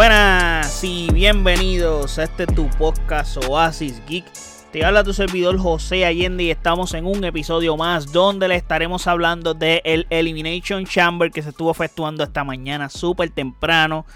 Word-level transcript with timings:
Buenas 0.00 0.82
y 0.82 1.12
bienvenidos 1.12 2.18
a 2.18 2.22
este 2.24 2.46
tu 2.46 2.70
podcast 2.70 3.36
Oasis 3.46 4.00
Geek. 4.08 4.24
Te 4.72 4.82
habla 4.82 5.04
tu 5.04 5.12
servidor 5.12 5.58
José 5.58 6.06
Allende 6.06 6.44
y 6.44 6.50
estamos 6.50 6.94
en 6.94 7.04
un 7.04 7.22
episodio 7.22 7.76
más 7.76 8.10
donde 8.10 8.48
le 8.48 8.56
estaremos 8.56 9.06
hablando 9.06 9.54
el 9.60 10.06
Elimination 10.08 10.86
Chamber 10.86 11.30
que 11.30 11.42
se 11.42 11.50
estuvo 11.50 11.70
efectuando 11.70 12.24
esta 12.24 12.44
mañana 12.44 12.88
súper 12.88 13.28
temprano. 13.28 14.06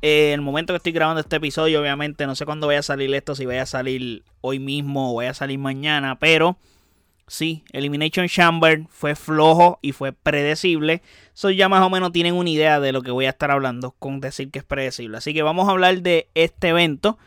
Eh, 0.00 0.32
el 0.32 0.40
momento 0.40 0.72
que 0.72 0.78
estoy 0.78 0.92
grabando 0.92 1.20
este 1.20 1.36
episodio, 1.36 1.82
obviamente 1.82 2.26
no 2.26 2.34
sé 2.34 2.46
cuándo 2.46 2.66
vaya 2.66 2.80
a 2.80 2.82
salir 2.82 3.14
esto, 3.14 3.34
si 3.34 3.44
vaya 3.44 3.64
a 3.64 3.66
salir 3.66 4.22
hoy 4.40 4.58
mismo 4.58 5.12
o 5.12 5.16
vaya 5.16 5.32
a 5.32 5.34
salir 5.34 5.58
mañana, 5.58 6.18
pero 6.18 6.56
sí, 7.28 7.64
Elimination 7.72 8.26
Chamber 8.28 8.84
fue 8.88 9.14
flojo 9.14 9.78
y 9.82 9.92
fue 9.92 10.12
predecible. 10.12 11.02
Eso 11.34 11.50
ya 11.50 11.68
más 11.68 11.82
o 11.82 11.90
menos 11.90 12.12
tienen 12.12 12.34
una 12.34 12.50
idea 12.50 12.80
de 12.80 12.92
lo 12.92 13.02
que 13.02 13.10
voy 13.10 13.26
a 13.26 13.30
estar 13.30 13.50
hablando 13.50 13.92
con 13.98 14.20
decir 14.20 14.50
que 14.50 14.58
es 14.58 14.64
predecible. 14.64 15.18
Así 15.18 15.32
que 15.34 15.42
vamos 15.42 15.68
a 15.68 15.72
hablar 15.72 16.02
de 16.02 16.28
este 16.34 16.68
evento 16.68 17.18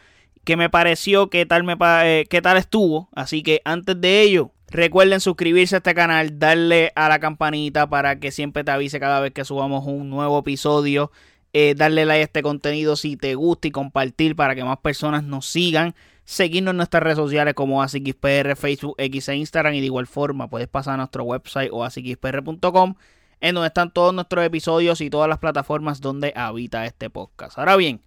que 0.43 0.57
me 0.57 0.69
pareció, 0.69 1.29
qué 1.29 1.45
tal, 1.45 1.63
me, 1.63 1.75
eh, 2.03 2.25
qué 2.29 2.41
tal 2.41 2.57
estuvo. 2.57 3.09
Así 3.13 3.43
que 3.43 3.61
antes 3.63 3.99
de 3.99 4.21
ello, 4.21 4.51
recuerden 4.69 5.19
suscribirse 5.19 5.75
a 5.75 5.77
este 5.77 5.93
canal, 5.93 6.39
darle 6.39 6.91
a 6.95 7.07
la 7.09 7.19
campanita 7.19 7.89
para 7.89 8.19
que 8.19 8.31
siempre 8.31 8.63
te 8.63 8.71
avise 8.71 8.99
cada 8.99 9.19
vez 9.19 9.33
que 9.33 9.45
subamos 9.45 9.85
un 9.85 10.09
nuevo 10.09 10.39
episodio. 10.39 11.11
Eh, 11.53 11.75
darle 11.75 12.05
like 12.05 12.21
a 12.21 12.23
este 12.23 12.41
contenido 12.41 12.95
si 12.95 13.17
te 13.17 13.35
gusta 13.35 13.67
y 13.67 13.71
compartir 13.71 14.37
para 14.37 14.55
que 14.55 14.63
más 14.63 14.77
personas 14.77 15.23
nos 15.23 15.45
sigan. 15.45 15.95
Seguirnos 16.31 16.71
en 16.71 16.77
nuestras 16.77 17.03
redes 17.03 17.17
sociales 17.17 17.53
como 17.55 17.83
ASIXPR, 17.83 18.55
Facebook, 18.55 18.95
X 18.97 19.27
e 19.27 19.35
Instagram. 19.35 19.73
Y 19.73 19.81
de 19.81 19.87
igual 19.87 20.07
forma 20.07 20.49
puedes 20.49 20.69
pasar 20.69 20.93
a 20.93 20.97
nuestro 20.97 21.25
website 21.25 21.69
o 21.73 21.83
asixpr.com 21.83 22.95
en 23.41 23.53
donde 23.53 23.67
están 23.67 23.91
todos 23.91 24.13
nuestros 24.13 24.45
episodios 24.45 25.01
y 25.01 25.09
todas 25.09 25.27
las 25.27 25.39
plataformas 25.39 25.99
donde 25.99 26.31
habita 26.33 26.85
este 26.85 27.09
podcast. 27.09 27.59
Ahora 27.59 27.75
bien, 27.75 27.99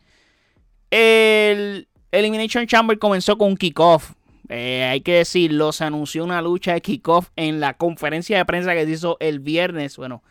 el 0.91 1.87
Elimination 2.13 2.67
Chamber 2.67 2.99
comenzó 2.99 3.37
con 3.37 3.49
un 3.49 3.57
kickoff. 3.59 4.13
Eh, 4.49 4.85
hay 4.85 5.03
que 5.03 5.17
decirlo, 5.17 5.73
se 5.73 5.85
anunció 5.85 6.25
una 6.25 6.41
lucha 6.41 6.73
de 6.73 6.81
kickoff 6.81 7.29
en 7.37 7.61
la 7.61 7.75
conferencia 7.75 8.39
de 8.39 8.47
prensa 8.47 8.73
que 8.73 8.87
se 8.87 8.93
hizo 8.93 9.19
el 9.21 9.41
viernes. 9.41 9.99
Bueno, 9.99 10.23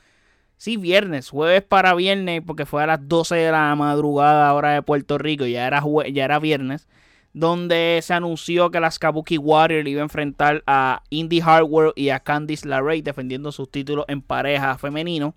sí, 0.58 0.78
viernes, 0.78 1.30
jueves 1.30 1.62
para 1.62 1.94
viernes, 1.94 2.42
porque 2.44 2.66
fue 2.66 2.81
a 2.81 2.88
las 2.88 3.08
12 3.08 3.36
de 3.36 3.52
la 3.52 3.75
madrugada, 3.75 4.52
hora 4.56 4.72
de 4.72 4.81
Puerto 4.81 5.20
Rico, 5.20 5.46
ya 5.46 5.68
era, 5.68 5.84
ya 6.12 6.25
era 6.25 6.40
viernes. 6.40 6.88
Donde 7.34 8.00
se 8.03 8.14
anunció 8.14 8.70
que 8.70 8.80
las 8.80 9.00
Kabuki 9.00 9.38
Warriors 9.38 9.88
iba 9.88 10.02
a 10.02 10.03
enfrentar 10.03 10.64
a 10.67 11.02
Indy 11.09 11.42
Hardware 11.42 11.92
y 11.95 12.09
a 12.09 12.20
Candice 12.20 12.67
LeRae 12.67 13.02
defendiendo 13.02 13.52
sus 13.52 13.72
títulos 13.72 14.06
en 14.08 14.22
pareja 14.22 14.78
femenino. 14.78 15.34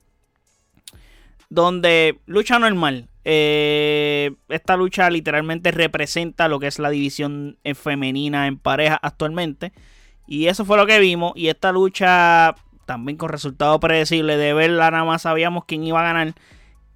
Donde 1.48 2.18
lucha 2.26 2.58
normal. 2.58 3.08
Eh, 3.24 4.32
esta 4.48 4.76
lucha 4.76 5.08
literalmente 5.10 5.70
representa 5.70 6.48
lo 6.48 6.60
que 6.60 6.66
es 6.66 6.78
la 6.78 6.90
división 6.90 7.58
femenina 7.74 8.46
en 8.46 8.58
pareja 8.58 8.98
actualmente. 9.02 9.72
Y 10.26 10.48
eso 10.48 10.64
fue 10.64 10.76
lo 10.76 10.86
que 10.86 10.98
vimos. 10.98 11.32
Y 11.34 11.48
esta 11.48 11.72
lucha 11.72 12.54
también 12.86 13.18
con 13.18 13.28
resultado 13.28 13.78
predecible 13.80 14.36
de 14.36 14.54
verla 14.54 14.90
nada 14.90 15.04
más 15.04 15.22
sabíamos 15.22 15.64
quién 15.66 15.84
iba 15.84 16.00
a 16.00 16.12
ganar. 16.12 16.34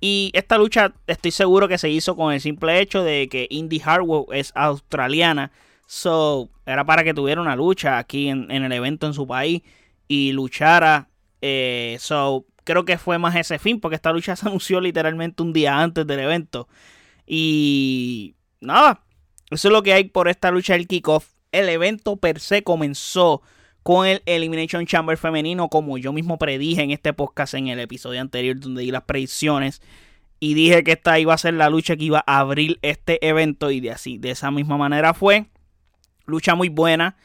Y 0.01 0.31
esta 0.33 0.57
lucha 0.57 0.95
estoy 1.07 1.31
seguro 1.31 1.69
que 1.69 1.77
se 1.79 1.91
hizo 1.91 2.17
con 2.17 2.33
el 2.33 2.41
simple 2.41 2.81
hecho 2.81 3.05
de 3.05 3.29
que 3.29 3.47
Indy 3.51 3.81
Hardware 3.81 4.25
es 4.33 4.53
australiana. 4.55 5.53
So, 5.87 6.49
era 6.65 6.85
para 6.85 7.05
que 7.05 7.13
tuviera 7.13 7.41
una 7.41 7.57
lucha 7.57 7.99
aquí 7.99 8.29
en, 8.29 8.51
el 8.51 8.73
evento 8.73 9.07
en 9.07 9.15
su 9.15 9.27
país 9.27 9.63
y 10.09 10.33
luchara. 10.33 11.09
Eh, 11.43 11.99
so, 12.01 12.47
creo 12.65 12.85
que 12.85 12.97
fue 12.97 13.19
más 13.19 13.37
ese 13.37 13.59
fin, 13.59 13.81
porque 13.81 13.97
esta 13.97 14.13
lucha 14.13 14.37
se 14.37 14.49
anunció 14.49 14.81
literalmente 14.81 15.43
un 15.43 15.53
día 15.53 15.79
antes 15.79 16.07
del 16.07 16.21
evento. 16.21 16.69
Y 17.27 18.35
nada, 18.61 19.03
eso 19.51 19.69
es 19.69 19.73
lo 19.73 19.83
que 19.83 19.93
hay 19.93 20.05
por 20.05 20.29
esta 20.29 20.51
lucha 20.51 20.73
del 20.73 20.87
kickoff. 20.87 21.29
El 21.53 21.69
evento 21.69 22.17
per 22.17 22.41
se 22.41 22.63
comenzó 22.63 23.43
con 23.83 24.07
el 24.07 24.23
Elimination 24.27 24.87
Chamber 24.87 25.17
femenino, 25.17 25.69
como 25.69 25.99
yo 25.99 26.13
mismo 26.13 26.39
predije 26.39 26.83
en 26.83 26.91
este 26.91 27.13
podcast 27.13 27.55
en 27.55 27.69
el 27.69 27.81
episodio 27.81 28.21
anterior 28.21 28.59
donde 28.59 28.83
di 28.83 28.91
las 28.91 29.05
predicciones. 29.05 29.81
Y 30.41 30.55
dije 30.55 30.83
que 30.83 30.93
esta 30.93 31.19
iba 31.19 31.35
a 31.35 31.39
ser 31.39 31.55
la 31.55 31.69
lucha 31.69 31.97
que 31.97 32.05
iba 32.05 32.25
a 32.27 32.39
abrir 32.39 32.79
este 32.81 33.27
evento. 33.27 33.71
Y 33.71 33.81
de 33.81 33.91
así, 33.91 34.17
de 34.17 34.31
esa 34.31 34.51
misma 34.51 34.79
manera 34.79 35.13
fue. 35.13 35.47
Lucha 36.25 36.55
muy 36.55 36.71
buena. 36.71 37.17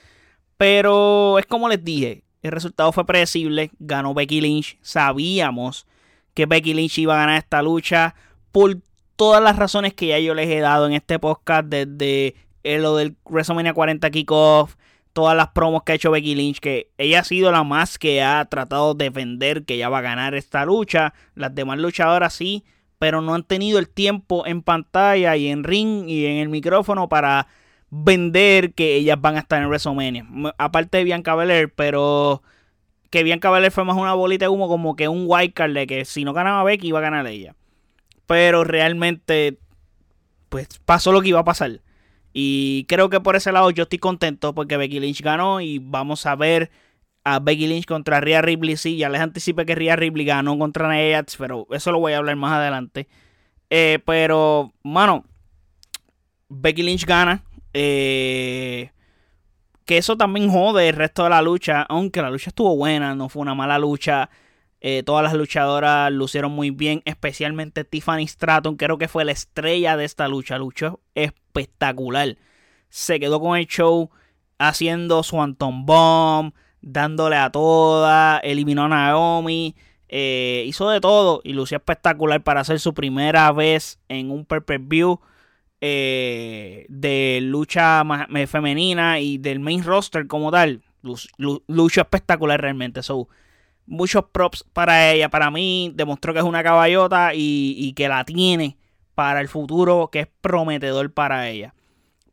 Pero 0.58 1.40
es 1.40 1.46
como 1.46 1.70
les 1.70 1.84
dije. 1.84 2.24
El 2.42 2.52
resultado 2.52 2.92
fue 2.92 3.06
predecible. 3.06 3.72
Ganó 3.80 4.14
Becky 4.14 4.42
Lynch. 4.42 4.78
Sabíamos 4.82 5.88
que 6.34 6.46
Becky 6.46 6.74
Lynch 6.74 6.98
iba 6.98 7.16
a 7.16 7.20
ganar 7.20 7.38
esta 7.38 7.62
lucha 7.62 8.16
por 8.52 8.78
todas 9.16 9.42
las 9.42 9.56
razones 9.56 9.94
que 9.94 10.08
ya 10.08 10.20
yo 10.20 10.34
les 10.34 10.50
he 10.50 10.60
dado 10.60 10.86
en 10.86 10.94
este 10.94 11.18
podcast. 11.18 11.68
Desde 11.68 12.36
lo 12.64 12.98
del 12.98 13.16
WrestleMania 13.26 13.74
40 13.74 14.12
Kickoff. 14.12 14.76
Todas 15.16 15.38
las 15.38 15.48
promos 15.48 15.84
que 15.84 15.94
ha 15.94 15.96
hecho 15.96 16.12
Becky 16.12 16.36
Lynch. 16.36 16.60
Que 16.60 16.92
ella 16.98 17.22
ha 17.22 17.24
sido 17.24 17.50
la 17.52 17.64
más 17.64 17.98
que 17.98 18.22
ha 18.22 18.44
tratado 18.46 18.96
de 18.96 19.06
defender 19.06 19.64
que 19.64 19.76
ella 19.76 19.88
va 19.88 20.00
a 20.00 20.02
ganar 20.02 20.36
esta 20.36 20.66
lucha. 20.66 21.14
Las 21.36 21.56
demás 21.56 21.80
luchadoras 21.80 22.34
sí. 22.34 22.66
Pero 23.00 23.22
no 23.22 23.34
han 23.34 23.44
tenido 23.44 23.80
el 23.80 23.88
tiempo 23.88 24.46
en 24.46 24.62
pantalla 24.62 25.38
y 25.38 25.48
en 25.48 25.64
ring 25.64 26.10
y 26.10 26.26
en 26.26 26.38
el 26.38 26.50
micrófono 26.50 27.08
para 27.08 27.48
vender 27.90 28.74
que 28.74 28.96
ellas 28.96 29.20
van 29.22 29.38
a 29.38 29.40
estar 29.40 29.62
en 29.62 29.70
WrestleMania. 29.70 30.26
Aparte 30.58 30.98
de 30.98 31.04
Bianca 31.06 31.36
Belair, 31.36 31.74
pero 31.74 32.44
que 33.10 33.24
Bianca 33.24 33.50
Belair 33.50 33.72
fue 33.72 33.86
más 33.86 33.96
una 33.96 34.14
bolita 34.14 34.46
de 34.46 34.50
humo 34.50 34.68
como 34.68 34.96
que 34.96 35.08
un 35.08 35.26
wildcard 35.28 35.74
de 35.74 35.88
que 35.88 36.04
si 36.04 36.26
no 36.26 36.34
ganaba 36.34 36.64
Becky 36.64 36.90
iba 36.90 37.00
a 37.00 37.04
ganar 37.04 37.26
ella. 37.28 37.56
Pero 38.28 38.64
realmente, 38.64 39.60
pues 40.50 40.68
pasó 40.86 41.12
lo 41.12 41.22
que 41.22 41.30
iba 41.30 41.40
a 41.40 41.46
pasar. 41.46 41.82
Y 42.38 42.84
creo 42.90 43.10
que 43.10 43.22
por 43.22 43.38
ese 43.38 43.54
lado 43.54 43.72
yo 43.72 43.84
estoy 43.84 43.98
contento 43.98 44.54
porque 44.54 44.76
Becky 44.76 45.00
Lynch 45.00 45.22
ganó 45.22 45.62
y 45.62 45.80
vamos 45.80 46.26
a 46.26 46.36
ver 46.36 46.70
a 47.24 47.40
Becky 47.40 47.66
Lynch 47.66 47.86
contra 47.86 48.20
Rhea 48.20 48.42
Ripley. 48.42 48.76
Sí, 48.76 48.98
ya 48.98 49.08
les 49.08 49.22
anticipé 49.22 49.66
que 49.66 49.74
Rhea 49.74 49.96
Ripley 49.96 50.26
ganó 50.26 50.60
contra 50.60 50.92
Nia 50.92 51.26
pero 51.38 51.66
eso 51.72 51.94
lo 51.94 52.00
voy 52.00 52.12
a 52.12 52.18
hablar 52.18 52.36
más 52.36 52.52
adelante. 52.52 53.08
Eh, 53.70 54.00
pero, 54.06 54.74
mano, 54.84 55.24
Becky 56.50 56.84
Lynch 56.84 57.06
gana. 57.06 57.42
Eh, 57.72 58.92
que 59.86 59.98
eso 59.98 60.18
también 60.18 60.50
jode 60.50 60.90
el 60.90 60.96
resto 60.98 61.24
de 61.24 61.30
la 61.30 61.42
lucha. 61.42 61.84
Aunque 61.84 62.22
la 62.22 62.30
lucha 62.30 62.50
estuvo 62.50 62.76
buena, 62.76 63.16
no 63.16 63.30
fue 63.30 63.44
una 63.44 63.56
mala 63.56 63.80
lucha. 63.80 64.30
Eh, 64.88 65.02
todas 65.02 65.24
las 65.24 65.34
luchadoras 65.34 66.12
lucieron 66.12 66.52
muy 66.52 66.70
bien, 66.70 67.02
especialmente 67.06 67.86
Tiffany 67.86 68.28
Stratton, 68.28 68.76
creo 68.76 69.00
que 69.00 69.08
fue 69.08 69.26
la 69.26 69.32
estrella 69.32 69.98
de 69.98 70.06
esta 70.06 70.28
lucha. 70.28 70.60
Luchó 70.60 71.00
espectacular. 71.16 72.38
Se 72.90 73.20
quedó 73.20 73.40
con 73.40 73.58
el 73.58 73.66
show 73.66 74.12
haciendo 74.60 75.24
su 75.24 75.42
Anton 75.42 75.88
Bomb, 75.88 76.54
dándole 76.82 77.36
a 77.36 77.50
toda, 77.50 78.38
eliminó 78.38 78.84
a 78.84 78.90
Naomi, 78.90 79.76
eh, 80.08 80.66
hizo 80.68 80.88
de 80.92 81.02
todo 81.02 81.42
y 81.44 81.54
lució 81.54 81.78
espectacular 81.78 82.44
para 82.44 82.62
hacer 82.62 82.80
su 82.80 82.94
primera 82.94 83.52
vez 83.52 84.00
en 84.08 84.30
un 84.30 84.46
pay-per-view. 84.46 85.20
Eh, 85.82 86.86
de 86.90 87.40
lucha 87.42 88.04
femenina 88.46 89.20
y 89.20 89.40
del 89.40 89.60
main 89.60 89.84
roster 89.84 90.28
como 90.28 90.52
tal. 90.52 90.84
Lucha 91.68 92.02
espectacular 92.02 92.62
realmente. 92.62 93.02
So, 93.02 93.30
muchos 93.86 94.26
props 94.32 94.64
para 94.74 95.12
ella. 95.12 95.30
Para 95.30 95.52
mí 95.52 95.92
demostró 95.96 96.34
que 96.34 96.40
es 96.40 96.46
una 96.46 96.64
caballota 96.64 97.32
y, 97.34 97.94
que 97.94 98.08
la 98.08 98.24
tiene 98.26 98.78
para 99.14 99.42
el 99.42 99.48
futuro 99.48 100.10
que 100.12 100.22
es 100.22 100.28
prometedor 100.42 101.14
para 101.14 101.50
ella. 101.50 101.74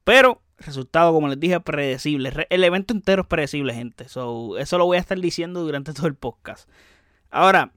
Pero 0.05 0.43
resultado, 0.59 1.13
como 1.13 1.29
les 1.29 1.41
dije, 1.41 1.61
predecible. 1.61 2.47
El 2.51 2.65
evento 2.65 2.95
entero 2.95 3.23
es 3.23 3.29
predecible, 3.29 3.75
gente. 3.75 4.09
So, 4.09 4.57
eso 4.59 4.79
lo 4.79 4.87
voy 4.87 4.97
a 4.97 5.01
estar 5.01 5.19
diciendo 5.19 5.63
durante 5.63 5.93
todo 5.95 6.07
el 6.07 6.15
podcast. 6.15 6.69
Ahora, 7.31 7.73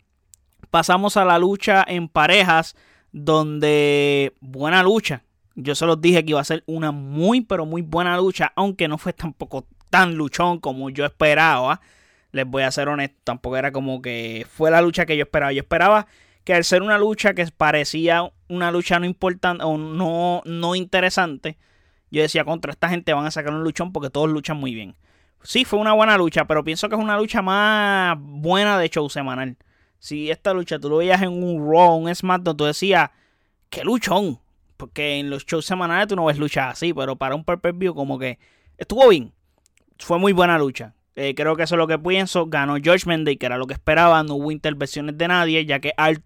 pasamos 0.69 1.17
a 1.17 1.25
la 1.25 1.39
lucha 1.39 1.83
en 1.87 2.07
parejas, 2.07 2.75
donde 3.11 4.33
buena 4.41 4.83
lucha. 4.83 5.23
Yo 5.55 5.73
se 5.73 5.85
los 5.85 6.01
dije 6.01 6.25
que 6.25 6.31
iba 6.31 6.41
a 6.41 6.43
ser 6.43 6.63
una 6.67 6.91
muy, 6.91 7.41
pero 7.41 7.65
muy 7.65 7.81
buena 7.81 8.17
lucha, 8.17 8.51
aunque 8.55 8.89
no 8.89 8.97
fue 8.97 9.13
tampoco 9.13 9.67
tan 9.89 10.15
luchón 10.15 10.59
como 10.59 10.89
yo 10.89 11.05
esperaba. 11.05 11.79
Les 12.35 12.45
voy 12.45 12.63
a 12.63 12.71
ser 12.71 12.89
honesto, 12.89 13.15
tampoco 13.23 13.55
era 13.55 13.71
como 13.71 14.01
que 14.01 14.45
fue 14.49 14.69
la 14.69 14.81
lucha 14.81 15.05
que 15.05 15.15
yo 15.15 15.23
esperaba. 15.23 15.53
Yo 15.53 15.61
esperaba 15.61 16.05
que 16.43 16.53
al 16.53 16.65
ser 16.65 16.81
una 16.81 16.97
lucha 16.97 17.33
que 17.33 17.47
parecía 17.47 18.29
una 18.49 18.71
lucha 18.71 18.99
no 18.99 19.05
importante 19.05 19.63
o 19.63 19.77
no, 19.77 20.41
no 20.43 20.75
interesante, 20.75 21.57
yo 22.11 22.21
decía, 22.21 22.43
contra 22.43 22.73
esta 22.73 22.89
gente 22.89 23.13
van 23.13 23.25
a 23.25 23.31
sacar 23.31 23.53
un 23.53 23.63
luchón 23.63 23.93
porque 23.93 24.09
todos 24.09 24.29
luchan 24.29 24.57
muy 24.57 24.75
bien. 24.75 24.95
Sí, 25.43 25.63
fue 25.63 25.79
una 25.79 25.93
buena 25.93 26.17
lucha, 26.17 26.43
pero 26.43 26.61
pienso 26.65 26.89
que 26.89 26.95
es 26.95 27.01
una 27.01 27.17
lucha 27.17 27.41
más 27.41 28.17
buena 28.19 28.77
de 28.77 28.89
show 28.89 29.09
semanal. 29.09 29.55
Si 29.99 30.29
esta 30.29 30.53
lucha 30.53 30.77
tú 30.77 30.89
lo 30.89 30.97
veías 30.97 31.21
en 31.21 31.29
un 31.41 31.71
Raw, 31.71 31.95
un 31.95 32.13
SmackDown, 32.13 32.57
tú 32.57 32.65
decías, 32.65 33.11
qué 33.69 33.85
luchón. 33.85 34.39
Porque 34.75 35.19
en 35.19 35.29
los 35.29 35.45
shows 35.45 35.65
semanales 35.65 36.07
tú 36.07 36.17
no 36.17 36.25
ves 36.25 36.37
luchas 36.37 36.73
así, 36.73 36.93
pero 36.93 37.15
para 37.15 37.33
un 37.35 37.45
pay-per-view 37.45 37.95
como 37.95 38.19
que 38.19 38.39
estuvo 38.77 39.07
bien. 39.07 39.31
Fue 39.99 40.19
muy 40.19 40.33
buena 40.33 40.57
lucha. 40.57 40.94
Eh, 41.15 41.33
creo 41.33 41.55
que 41.55 41.63
eso 41.63 41.75
es 41.75 41.79
lo 41.79 41.87
que 41.87 41.97
pienso. 41.97 42.47
Ganó 42.47 42.75
George 42.81 43.05
Day, 43.23 43.37
que 43.37 43.45
era 43.45 43.57
lo 43.57 43.67
que 43.67 43.73
esperaba. 43.73 44.21
No 44.23 44.35
hubo 44.35 44.51
intervenciones 44.51 45.17
de 45.17 45.27
nadie, 45.27 45.65
ya 45.65 45.79
que 45.79 45.93
Art 45.97 46.23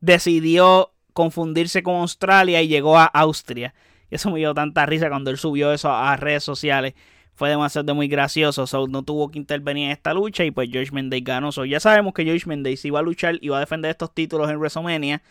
decidió 0.00 0.92
confundirse 1.12 1.82
con 1.82 1.96
Australia 1.96 2.60
y 2.60 2.68
llegó 2.68 2.98
a 2.98 3.06
Austria. 3.06 3.74
Y 4.10 4.16
eso 4.16 4.30
me 4.30 4.38
dio 4.38 4.52
tanta 4.54 4.84
risa 4.86 5.08
cuando 5.08 5.30
él 5.30 5.38
subió 5.38 5.72
eso 5.72 5.90
a 5.90 6.16
redes 6.16 6.44
sociales. 6.44 6.94
Fue 7.34 7.48
demasiado 7.48 7.94
muy 7.94 8.08
gracioso. 8.08 8.66
So, 8.66 8.86
no 8.86 9.02
tuvo 9.02 9.30
que 9.30 9.38
intervenir 9.38 9.86
en 9.86 9.90
esta 9.92 10.14
lucha. 10.14 10.44
Y 10.44 10.50
pues 10.50 10.70
George 10.70 10.92
Mendes 10.92 11.24
ganó. 11.24 11.52
So, 11.52 11.64
ya 11.64 11.80
sabemos 11.80 12.12
que 12.14 12.24
George 12.24 12.46
Mendes 12.46 12.84
iba 12.84 12.98
a 12.98 13.02
luchar 13.02 13.38
y 13.40 13.48
va 13.48 13.58
a 13.58 13.60
defender 13.60 13.90
estos 13.90 14.14
títulos 14.14 14.50
en 14.50 14.58
WrestleMania. 14.58 15.22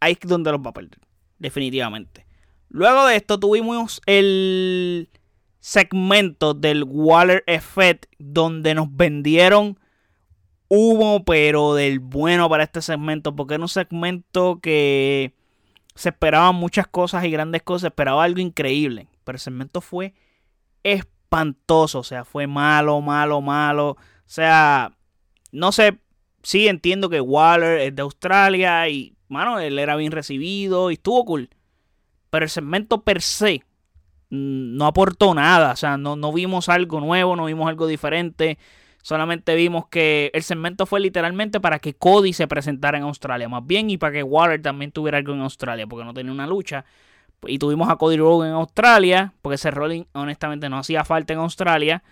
Ahí 0.00 0.16
es 0.20 0.28
donde 0.28 0.50
los 0.52 0.60
va 0.60 0.70
a 0.70 0.74
perder. 0.74 0.98
Definitivamente. 1.38 2.26
Luego 2.68 3.06
de 3.06 3.16
esto 3.16 3.38
tuvimos 3.38 4.00
el 4.06 5.08
segmento 5.60 6.54
del 6.54 6.84
Waller 6.84 7.44
Effect. 7.46 8.06
Donde 8.18 8.74
nos 8.74 8.94
vendieron 8.94 9.78
humo, 10.70 11.24
pero 11.24 11.74
del 11.74 11.98
bueno 11.98 12.48
para 12.48 12.62
este 12.62 12.80
segmento, 12.80 13.34
porque 13.34 13.54
era 13.54 13.62
un 13.62 13.68
segmento 13.68 14.60
que 14.60 15.34
se 15.96 16.10
esperaban 16.10 16.54
muchas 16.54 16.86
cosas 16.86 17.24
y 17.24 17.30
grandes 17.30 17.62
cosas, 17.62 17.88
esperaba 17.88 18.22
algo 18.22 18.40
increíble, 18.40 19.08
pero 19.24 19.36
el 19.36 19.40
segmento 19.40 19.80
fue 19.80 20.14
espantoso, 20.84 21.98
o 21.98 22.04
sea, 22.04 22.24
fue 22.24 22.46
malo, 22.46 23.00
malo, 23.00 23.40
malo, 23.40 23.90
o 23.90 23.98
sea, 24.26 24.96
no 25.50 25.72
sé, 25.72 25.98
sí 26.44 26.68
entiendo 26.68 27.10
que 27.10 27.20
Waller 27.20 27.80
es 27.80 27.96
de 27.96 28.02
Australia 28.02 28.88
y, 28.88 29.16
mano, 29.28 29.58
él 29.58 29.76
era 29.76 29.96
bien 29.96 30.12
recibido 30.12 30.92
y 30.92 30.94
estuvo 30.94 31.24
cool, 31.24 31.50
pero 32.30 32.44
el 32.44 32.50
segmento 32.50 33.02
per 33.02 33.22
se 33.22 33.64
no 34.30 34.86
aportó 34.86 35.34
nada, 35.34 35.72
o 35.72 35.76
sea, 35.76 35.96
no, 35.96 36.16
no 36.16 36.32
vimos 36.32 36.68
algo 36.68 37.00
nuevo, 37.00 37.36
no 37.36 37.46
vimos 37.46 37.68
algo 37.68 37.86
diferente, 37.86 38.58
Solamente 39.02 39.54
vimos 39.54 39.86
que 39.88 40.30
el 40.34 40.42
segmento 40.42 40.84
fue 40.84 41.00
literalmente 41.00 41.58
para 41.58 41.78
que 41.78 41.94
Cody 41.94 42.32
se 42.34 42.46
presentara 42.46 42.98
en 42.98 43.04
Australia, 43.04 43.48
más 43.48 43.66
bien, 43.66 43.88
y 43.88 43.96
para 43.96 44.12
que 44.12 44.22
Waller 44.22 44.60
también 44.60 44.92
tuviera 44.92 45.18
algo 45.18 45.32
en 45.32 45.40
Australia, 45.40 45.86
porque 45.86 46.04
no 46.04 46.12
tenía 46.12 46.32
una 46.32 46.46
lucha. 46.46 46.84
Y 47.46 47.58
tuvimos 47.58 47.88
a 47.88 47.96
Cody 47.96 48.18
Rhodes 48.18 48.50
en 48.50 48.54
Australia, 48.54 49.32
porque 49.40 49.54
ese 49.54 49.70
rolling 49.70 50.04
honestamente 50.12 50.68
no 50.68 50.78
hacía 50.78 51.04
falta 51.04 51.32
en 51.32 51.38
Australia. 51.38 52.02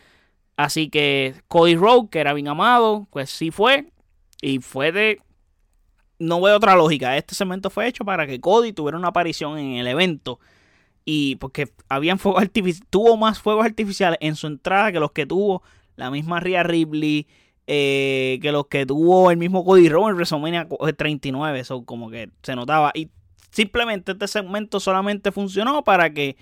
Así 0.56 0.88
que 0.88 1.35
Cody 1.49 1.76
Rhodes, 1.76 2.09
que 2.11 2.20
era 2.20 2.32
bien 2.32 2.49
amado, 2.49 3.06
pues 3.11 3.29
sí 3.31 3.50
fue. 3.50 3.93
Y 4.41 4.61
fue 4.61 4.91
de... 4.93 5.20
No 6.19 6.41
veo 6.41 6.56
otra 6.56 6.75
lógica. 6.75 7.17
Este 7.17 7.35
segmento 7.35 7.69
fue 7.69 7.87
hecho 7.87 8.05
para 8.05 8.26
que 8.26 8.41
Cody 8.41 8.73
tuviera 8.73 8.99
una 8.99 9.09
aparición 9.09 9.59
en 9.59 9.76
el 9.76 9.87
evento. 9.87 10.41
Y 11.10 11.37
porque 11.37 11.72
habían 11.88 12.19
fuegos 12.19 12.43
artificiales, 12.43 12.87
tuvo 12.90 13.16
más 13.16 13.40
fuegos 13.40 13.64
artificiales 13.64 14.19
en 14.20 14.37
su 14.37 14.46
entrada 14.46 14.93
que 14.93 15.00
los 15.00 15.12
que 15.12 15.25
tuvo 15.25 15.62
la 15.96 16.10
misma 16.10 16.38
Rhea 16.38 16.64
Ripley, 16.64 17.26
eh, 17.66 18.38
que 18.43 18.52
los 18.52 18.66
que 18.66 18.84
tuvo 18.84 19.31
el 19.31 19.38
mismo 19.38 19.64
Cody 19.64 19.88
Rhodes 19.88 20.10
en 20.10 20.16
WrestleMania 20.16 20.69
39, 20.99 21.60
eso 21.60 21.82
como 21.87 22.10
que 22.10 22.28
se 22.43 22.55
notaba. 22.55 22.93
Y 22.94 23.08
simplemente 23.50 24.12
este 24.12 24.28
segmento 24.28 24.81
solamente 24.81 25.32
funcionó 25.32 25.82
para 25.82 26.12
que 26.12 26.37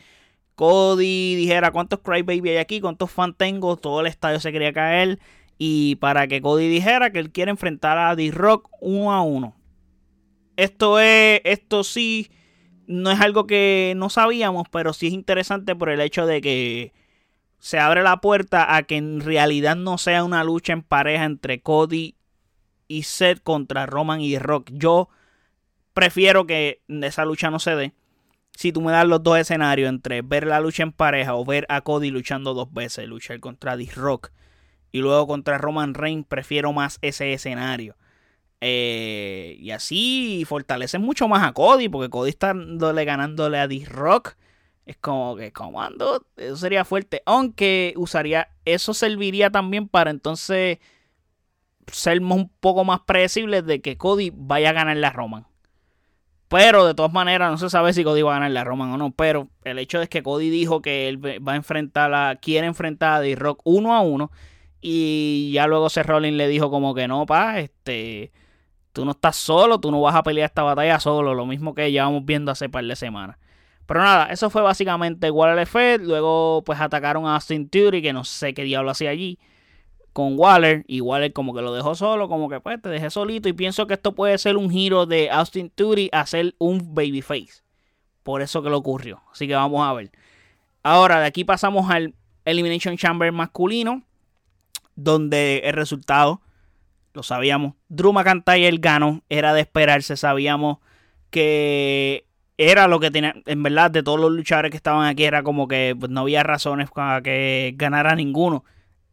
Cody 0.57 1.37
dijera 1.37 1.71
cuántos 1.71 2.01
Crybaby 2.01 2.49
hay 2.49 2.57
aquí, 2.57 2.81
cuántos 2.81 3.09
fans 3.09 3.37
tengo, 3.37 3.77
todo 3.77 4.01
el 4.01 4.09
estadio 4.09 4.41
se 4.41 4.51
quería 4.51 4.73
caer. 4.73 5.21
Y 5.59 5.95
para 6.01 6.27
que 6.27 6.43
Cody 6.43 6.69
dijera 6.69 7.13
que 7.13 7.21
él 7.21 7.31
quiere 7.31 7.53
enfrentar 7.53 7.99
a 7.99 8.17
D-Rock 8.17 8.69
uno 8.81 9.13
a 9.13 9.23
uno. 9.23 9.55
Esto 10.57 10.99
es, 10.99 11.41
esto 11.45 11.85
sí, 11.85 12.33
no 12.87 13.11
es 13.11 13.21
algo 13.21 13.47
que 13.47 13.95
no 13.97 14.11
sabíamos, 14.11 14.69
pero 14.71 14.93
sí 14.93 15.09
es 15.09 15.13
interesante 15.13 15.75
por 15.75 15.89
el 15.89 16.01
hecho 16.01 16.27
de 16.27 16.41
que 16.41 16.93
se 17.59 17.79
abre 17.79 18.03
la 18.03 18.21
puerta 18.21 18.77
a 18.77 18.83
que 18.85 18.97
en 18.97 19.21
realidad 19.21 19.77
no 19.77 19.99
sea 19.99 20.25
una 20.25 20.45
lucha 20.45 20.73
en 20.73 20.83
pareja 20.83 21.25
entre 21.25 21.61
Cody 21.61 22.17
y 22.89 23.03
Seth 23.03 23.43
contra 23.43 23.87
Roman 23.87 24.21
y 24.21 24.39
Rock. 24.39 24.71
Yo 24.73 25.09
prefiero 25.95 26.47
que 26.47 26.83
esa 26.89 27.25
lucha 27.25 27.51
no 27.51 27.59
se 27.59 27.75
dé. 27.75 27.93
Si 28.53 28.73
tú 28.73 28.81
me 28.81 28.93
das 28.93 29.07
los 29.07 29.23
dos 29.23 29.39
escenarios 29.39 29.89
entre 29.89 30.23
ver 30.23 30.47
la 30.47 30.61
lucha 30.61 30.83
en 30.83 30.93
pareja 30.93 31.35
o 31.35 31.45
ver 31.45 31.67
a 31.69 31.81
Cody 31.83 32.11
luchando 32.11 32.55
dos 32.55 32.73
veces, 32.73 33.09
luchar 33.09 33.41
contra 33.41 33.77
The 33.77 33.91
Rock 33.95 34.31
y 34.93 35.01
luego 35.01 35.27
contra 35.27 35.59
Roman 35.59 35.95
Reigns, 35.95 36.27
prefiero 36.27 36.73
más 36.73 36.99
ese 37.03 37.33
escenario. 37.33 37.97
Eh, 38.61 39.57
y 39.61 39.71
así 39.71 40.45
fortalece 40.47 40.99
mucho 40.99 41.29
más 41.29 41.47
a 41.47 41.53
Cody, 41.53 41.89
porque 41.89 42.11
Cody 42.11 42.31
está 42.31 42.55
ganándole 42.55 43.59
a 43.59 43.69
The 43.69 43.85
Rock 43.87 44.37
es 44.87 44.97
como 44.99 45.37
que 45.37 45.53
comando, 45.53 46.25
eso 46.37 46.57
sería 46.57 46.85
fuerte. 46.85 47.21
Aunque 47.27 47.93
usaría, 47.97 48.49
eso 48.65 48.95
serviría 48.95 49.51
también 49.51 49.89
para 49.89 50.11
entonces 50.11 50.79
ser 51.93 52.23
un 52.23 52.49
poco 52.61 52.85
más 52.85 53.01
predecibles 53.01 53.67
de 53.67 53.81
que 53.81 53.99
Cody 53.99 54.33
vaya 54.35 54.71
a 54.71 54.73
ganar 54.73 54.97
la 54.97 55.11
Roman. 55.11 55.47
Pero 56.49 56.87
de 56.87 56.95
todas 56.95 57.13
maneras 57.13 57.51
no 57.51 57.59
se 57.59 57.69
sabe 57.69 57.93
si 57.93 58.05
Cody 58.05 58.23
va 58.23 58.33
a 58.33 58.35
ganar 58.35 58.53
la 58.53 58.63
Roman 58.63 58.93
o 58.93 58.97
no. 58.97 59.11
Pero 59.11 59.49
el 59.65 59.81
hecho 59.81 60.01
es 60.01 60.09
que 60.09 60.23
Cody 60.23 60.51
dijo 60.51 60.81
que 60.81 61.09
él 61.09 61.19
va 61.27 61.53
a 61.53 61.57
enfrentar 61.57 62.15
a, 62.15 62.37
quiere 62.37 62.69
enfrentar 62.69 63.15
a 63.15 63.21
D-Rock 63.21 63.63
uno 63.65 63.95
a 63.95 64.01
uno. 64.01 64.31
Y 64.81 65.51
ya 65.53 65.67
luego 65.67 65.91
Seth 65.91 66.07
Rollins 66.07 66.37
le 66.37 66.47
dijo 66.47 66.71
como 66.71 66.95
que 66.95 67.09
no, 67.09 67.27
pa, 67.27 67.59
este, 67.59 68.31
tú 68.97 69.05
no 69.05 69.11
estás 69.11 69.37
solo, 69.37 69.79
tú 69.79 69.91
no 69.91 70.01
vas 70.01 70.15
a 70.15 70.23
pelear 70.23 70.47
esta 70.47 70.63
batalla 70.63 70.99
solo. 70.99 71.35
Lo 71.35 71.45
mismo 71.45 71.75
que 71.75 71.93
llevamos 71.93 72.25
viendo 72.25 72.51
hace 72.51 72.71
par 72.71 72.83
de 72.83 72.97
semanas. 72.97 73.37
Pero 73.85 74.01
nada, 74.01 74.29
eso 74.33 74.49
fue 74.49 74.63
básicamente 74.63 75.31
Waller 75.31 75.59
Effect. 75.59 76.03
Luego, 76.03 76.63
pues 76.65 76.81
atacaron 76.81 77.27
a 77.27 77.35
Austin 77.35 77.69
Theory, 77.69 78.01
que 78.01 78.15
no 78.15 78.25
sé 78.25 78.55
qué 78.55 78.65
diablo 78.65 78.91
hacía 78.91 79.11
allí, 79.11 79.39
con 80.15 80.39
Waller. 80.39 80.83
Y 80.89 81.03
Waller, 81.03 81.35
como 81.35 81.55
que 81.55 81.61
lo 81.61 81.75
dejó 81.75 81.95
solo, 81.95 82.27
como 82.27 82.49
que 82.49 82.59
pues 82.61 82.81
te 82.81 82.89
dejé 82.89 83.11
solito. 83.11 83.51
Y 83.51 83.53
pienso 83.53 83.87
que 83.87 83.93
esto 83.93 84.15
puede 84.15 84.39
ser 84.39 84.57
un 84.57 84.71
giro 84.71 85.05
de 85.05 85.29
Austin 85.31 85.69
Theory 85.69 86.09
a 86.13 86.25
ser 86.25 86.55
un 86.57 86.95
babyface. 86.95 87.63
Por 88.23 88.41
eso 88.41 88.63
que 88.63 88.71
lo 88.71 88.79
ocurrió. 88.79 89.21
Así 89.31 89.47
que 89.47 89.55
vamos 89.55 89.87
a 89.87 89.93
ver. 89.93 90.11
Ahora, 90.83 91.21
de 91.21 91.27
aquí 91.27 91.45
pasamos 91.45 91.91
al 91.91 92.15
Elimination 92.47 92.97
Chamber 92.97 93.31
masculino, 93.31 94.05
donde 94.95 95.59
el 95.65 95.75
resultado, 95.75 96.41
lo 97.17 97.23
sabíamos, 97.23 97.75
Drew 97.89 98.13
McIntyre 98.13 98.77
ganó, 98.79 99.23
era 99.29 99.55
de 99.55 99.63
esperarse, 99.63 100.17
sabíamos 100.17 100.79
que 101.31 102.27
era 102.59 102.89
lo 102.89 103.01
que 103.01 103.11
tenía, 103.11 103.35
en 103.47 103.63
verdad, 103.63 103.91
de 103.91 104.03
todos 104.03 104.21
los 104.21 104.31
luchadores 104.33 104.71
que 104.71 104.77
estaban 104.77 105.07
aquí, 105.07 105.25
era 105.25 105.43
como 105.43 105.67
que 105.67 105.97
pues, 105.99 106.11
no 106.11 106.21
había 106.21 106.43
razones 106.43 106.91
para 106.91 107.23
que 107.23 107.75
ganara 107.77 108.15
ninguno. 108.15 108.65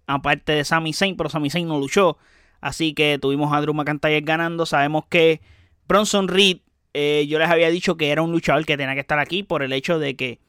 Aparte 0.06 0.52
de 0.52 0.66
Sami 0.66 0.94
Zayn, 0.94 1.16
pero 1.16 1.30
Sami 1.30 1.50
Zayn 1.50 1.68
no 1.68 1.80
luchó. 1.80 2.18
Así 2.62 2.94
que 2.94 3.20
tuvimos 3.22 3.54
a 3.54 3.62
Drew 3.62 3.74
McIntyre 3.74 4.22
ganando. 4.22 4.66
Sabemos 4.66 5.06
que 5.08 5.42
Bronson 5.88 6.28
Reed, 6.28 6.60
eh, 6.94 7.26
yo 7.28 7.40
les 7.40 7.50
había 7.50 7.70
dicho 7.70 7.98
que 7.98 8.12
era 8.12 8.22
un 8.22 8.32
luchador 8.32 8.66
que 8.66 8.78
tenía 8.78 8.94
que 8.94 9.02
estar 9.02 9.20
aquí 9.20 9.44
por 9.44 9.64
el 9.64 9.74
hecho 9.74 10.00
de 10.00 10.16
que, 10.16 10.40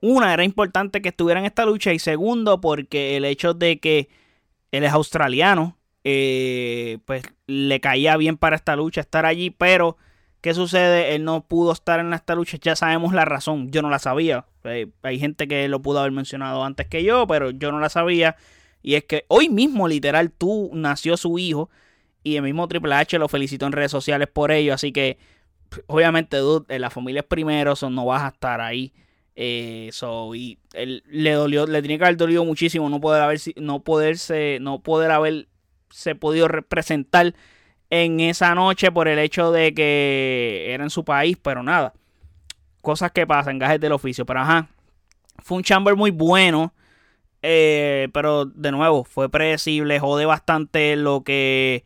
una, 0.00 0.32
era 0.34 0.44
importante 0.44 1.00
que 1.00 1.10
estuviera 1.10 1.40
en 1.40 1.46
esta 1.46 1.64
lucha. 1.64 1.92
Y 1.92 1.98
segundo, 1.98 2.60
porque 2.60 3.16
el 3.16 3.24
hecho 3.24 3.54
de 3.54 3.78
que 3.78 4.08
él 4.72 4.84
es 4.84 4.92
australiano, 4.92 5.78
eh, 6.04 6.98
pues 7.06 7.24
le 7.46 7.80
caía 7.80 8.16
bien 8.16 8.36
para 8.36 8.56
esta 8.56 8.76
lucha 8.76 9.00
estar 9.00 9.26
allí, 9.26 9.50
pero 9.50 9.96
¿Qué 10.44 10.52
sucede? 10.52 11.14
Él 11.14 11.24
no 11.24 11.46
pudo 11.46 11.72
estar 11.72 12.00
en 12.00 12.12
esta 12.12 12.34
lucha. 12.34 12.58
Ya 12.60 12.76
sabemos 12.76 13.14
la 13.14 13.24
razón. 13.24 13.70
Yo 13.70 13.80
no 13.80 13.88
la 13.88 13.98
sabía. 13.98 14.44
Eh, 14.64 14.88
hay 15.00 15.18
gente 15.18 15.48
que 15.48 15.68
lo 15.68 15.80
pudo 15.80 16.00
haber 16.00 16.12
mencionado 16.12 16.62
antes 16.64 16.86
que 16.86 17.02
yo, 17.02 17.26
pero 17.26 17.48
yo 17.48 17.72
no 17.72 17.80
la 17.80 17.88
sabía. 17.88 18.36
Y 18.82 18.96
es 18.96 19.04
que 19.04 19.24
hoy 19.28 19.48
mismo, 19.48 19.88
literal, 19.88 20.30
tú 20.30 20.70
nació 20.74 21.16
su 21.16 21.38
hijo. 21.38 21.70
Y 22.22 22.36
el 22.36 22.42
mismo 22.42 22.68
Triple 22.68 22.94
H 22.94 23.18
lo 23.18 23.26
felicitó 23.28 23.64
en 23.64 23.72
redes 23.72 23.90
sociales 23.90 24.28
por 24.28 24.52
ello. 24.52 24.74
Así 24.74 24.92
que, 24.92 25.16
obviamente, 25.86 26.36
dude, 26.36 26.78
la 26.78 26.90
familia 26.90 27.20
es 27.20 27.26
primero. 27.26 27.74
So 27.74 27.88
no 27.88 28.04
vas 28.04 28.24
a 28.24 28.28
estar 28.28 28.60
ahí. 28.60 28.92
Eh, 29.36 29.92
y 30.34 30.58
él, 30.74 31.04
le 31.06 31.32
dolió, 31.32 31.66
le 31.66 31.80
tenía 31.80 31.96
que 31.96 32.04
haber 32.04 32.18
dolido 32.18 32.44
muchísimo 32.44 32.90
no 32.90 33.00
poder 33.00 33.22
haber, 33.22 33.40
no 33.56 33.82
poderse, 33.82 34.58
no 34.60 34.82
poder 34.82 35.10
haberse 35.88 36.14
podido 36.14 36.48
representar 36.48 37.34
en 37.90 38.20
esa 38.20 38.54
noche 38.54 38.90
por 38.90 39.08
el 39.08 39.18
hecho 39.18 39.52
de 39.52 39.72
que 39.74 40.66
era 40.70 40.84
en 40.84 40.90
su 40.90 41.04
país, 41.04 41.38
pero 41.40 41.62
nada. 41.62 41.94
Cosas 42.80 43.12
que 43.12 43.26
pasan, 43.26 43.58
gajes 43.58 43.80
del 43.80 43.92
oficio. 43.92 44.26
Pero 44.26 44.40
ajá, 44.40 44.68
fue 45.42 45.58
un 45.58 45.62
chamber 45.62 45.96
muy 45.96 46.10
bueno. 46.10 46.74
Eh, 47.42 48.08
pero 48.12 48.46
de 48.46 48.72
nuevo, 48.72 49.04
fue 49.04 49.28
predecible, 49.28 50.00
jode 50.00 50.26
bastante 50.26 50.96
lo 50.96 51.22
que. 51.22 51.84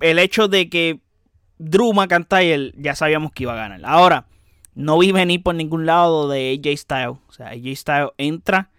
El 0.00 0.18
hecho 0.18 0.48
de 0.48 0.68
que 0.68 1.00
Drew 1.58 1.92
McIntyre 1.92 2.72
ya 2.76 2.94
sabíamos 2.94 3.32
que 3.32 3.44
iba 3.44 3.52
a 3.52 3.56
ganar. 3.56 3.80
Ahora, 3.84 4.26
no 4.74 4.98
vi 4.98 5.12
venir 5.12 5.42
por 5.42 5.54
ningún 5.54 5.86
lado 5.86 6.28
de 6.28 6.58
AJ 6.58 6.76
Styles. 6.78 7.18
O 7.28 7.32
sea, 7.32 7.48
AJ 7.50 7.76
Styles 7.76 8.10
entra 8.18 8.70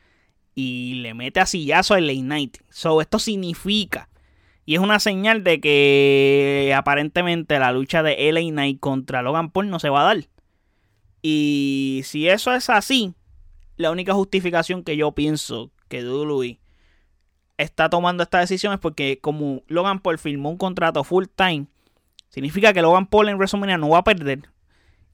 y 0.56 0.96
le 0.96 1.14
mete 1.14 1.40
a 1.40 1.46
sillazo 1.46 1.94
al 1.94 2.08
Late 2.08 2.24
Night. 2.24 2.58
So, 2.70 3.02
esto 3.02 3.20
significa 3.20 4.10
y 4.66 4.74
es 4.74 4.80
una 4.80 5.00
señal 5.00 5.44
de 5.44 5.62
que 5.62 6.74
aparentemente 6.76 7.60
la 7.60 7.72
lucha 7.72 8.02
de 8.02 8.32
LA 8.32 8.50
Knight 8.52 8.80
contra 8.80 9.22
Logan 9.22 9.52
Paul 9.52 9.70
no 9.70 9.80
se 9.80 9.90
va 9.90 10.02
a 10.02 10.16
dar. 10.16 10.26
Y 11.22 12.02
si 12.04 12.28
eso 12.28 12.54
es 12.54 12.70
así, 12.70 13.14
la 13.78 13.92
única 13.92 14.14
justificación 14.14 14.84
que 14.84 14.98
yo 14.98 15.12
pienso 15.12 15.72
que 15.88 16.04
WWE 16.04 16.60
está 17.58 17.90
tomando 17.90 18.24
esta 18.24 18.40
decisión 18.40 18.74
es 18.74 18.80
porque 18.80 19.20
como 19.22 19.62
Logan 19.68 20.00
Paul 20.00 20.18
firmó 20.18 20.50
un 20.50 20.58
contrato 20.58 21.04
full 21.04 21.26
time, 21.36 21.68
significa 22.30 22.74
que 22.74 22.82
Logan 22.82 23.06
Paul 23.06 23.30
en 23.30 23.38
WrestleMania 23.38 23.78
no 23.78 23.90
va 23.90 24.00
a 24.00 24.04
perder. 24.04 24.50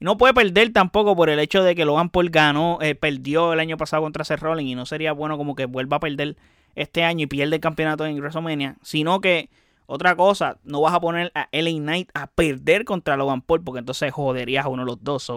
No 0.02 0.18
puede 0.18 0.34
perder 0.34 0.72
tampoco 0.72 1.14
por 1.14 1.30
el 1.30 1.38
hecho 1.38 1.62
de 1.62 1.74
que 1.74 1.84
Logan 1.84 2.10
Paul 2.10 2.30
ganó, 2.30 2.78
eh, 2.80 2.94
perdió 2.94 3.52
el 3.52 3.60
año 3.60 3.76
pasado 3.76 4.02
contra 4.02 4.24
Seth 4.24 4.40
Rollins 4.40 4.70
y 4.70 4.74
no 4.74 4.86
sería 4.86 5.12
bueno 5.12 5.36
como 5.36 5.54
que 5.54 5.66
vuelva 5.66 5.98
a 5.98 6.00
perder 6.00 6.36
este 6.74 7.04
año 7.04 7.24
y 7.24 7.26
pierde 7.26 7.56
el 7.56 7.60
campeonato 7.60 8.04
en 8.06 8.16
WrestleMania, 8.16 8.76
sino 8.82 9.20
que 9.20 9.50
otra 9.86 10.16
cosa, 10.16 10.58
no 10.64 10.80
vas 10.80 10.94
a 10.94 11.00
poner 11.00 11.30
a 11.34 11.48
LA 11.52 11.72
Knight 11.72 12.10
a 12.14 12.26
perder 12.26 12.84
contra 12.84 13.16
Logan 13.16 13.42
Paul 13.42 13.62
porque 13.62 13.80
entonces 13.80 14.12
joderías 14.12 14.64
a 14.64 14.68
uno 14.68 14.82
de 14.82 14.86
los 14.86 15.04
dos. 15.04 15.30